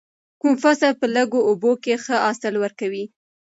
کوم 0.39 0.53
فصل 0.63 0.91
په 1.01 1.05
لږو 1.15 1.39
اوبو 1.49 1.71
کې 1.83 1.93
ښه 2.03 2.15
حاصل 2.25 2.53
ورکوي؟ 2.63 3.05